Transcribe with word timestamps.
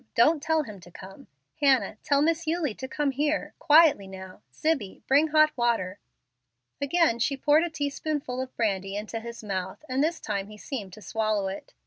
Don't 0.15 0.41
tell 0.41 0.63
him 0.63 0.79
to 0.79 0.89
come. 0.89 1.27
Hannah, 1.59 1.95
tell 2.03 2.23
Miss 2.23 2.47
Eulie 2.47 2.73
to 2.73 2.87
come 2.87 3.11
here 3.11 3.53
quietly 3.59 4.07
now. 4.07 4.41
Zibbie, 4.51 5.03
bring 5.05 5.27
hot 5.27 5.55
water." 5.55 5.99
Again 6.81 7.19
she 7.19 7.37
poured 7.37 7.61
a 7.65 7.69
teaspoonful 7.69 8.41
of 8.41 8.55
brandy 8.55 8.95
into 8.95 9.19
his 9.19 9.43
mouth, 9.43 9.85
and 9.87 10.03
this 10.03 10.19
time 10.19 10.47
he 10.47 10.57
seemed 10.57 10.91
to 10.93 11.03
swallow 11.03 11.49
it. 11.49 11.75